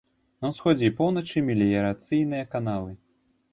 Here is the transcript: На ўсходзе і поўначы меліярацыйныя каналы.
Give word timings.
На 0.45 0.49
ўсходзе 0.53 0.83
і 0.91 0.93
поўначы 1.01 1.45
меліярацыйныя 1.51 2.51
каналы. 2.57 2.91